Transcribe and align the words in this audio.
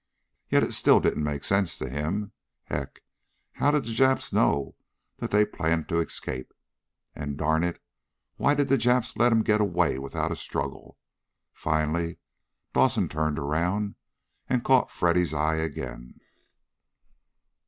Yet 0.49 0.63
it 0.63 0.71
still 0.73 0.99
didn't 0.99 1.23
make 1.23 1.43
sense 1.43 1.77
to 1.77 1.87
him. 1.87 2.31
Heck! 2.63 3.03
How 3.51 3.69
did 3.69 3.83
the 3.85 3.93
Japs 3.93 4.33
know 4.33 4.73
that 5.17 5.29
they 5.29 5.45
planned 5.45 5.87
to 5.89 5.99
escape? 5.99 6.55
And 7.13 7.37
darn 7.37 7.63
it, 7.63 7.79
why 8.35 8.55
did 8.55 8.67
the 8.67 8.79
Japs 8.79 9.15
let 9.15 9.29
them 9.29 9.43
get 9.43 9.61
away 9.61 9.99
without 9.99 10.31
a 10.31 10.35
struggle? 10.35 10.97
Finally 11.53 12.17
Dawson 12.73 13.09
turned 13.09 13.37
around 13.37 13.93
and 14.49 14.63
caught 14.63 14.89
Freddy's 14.89 15.35
eye 15.35 15.57
again. 15.57 16.19